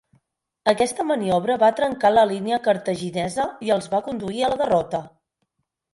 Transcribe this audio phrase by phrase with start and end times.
[0.71, 5.07] Aquesta maniobra va trencar la línia cartaginesa i els va conduir a la derrota.